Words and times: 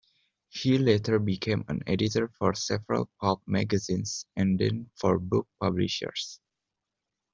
He 0.49 0.79
later 0.79 1.19
became 1.19 1.63
an 1.67 1.83
editor 1.85 2.27
for 2.29 2.55
several 2.55 3.07
pulp 3.19 3.43
magazines 3.45 4.25
and 4.35 4.57
then 4.59 4.89
for 4.95 5.19
book 5.19 5.47
publishers. 5.59 6.39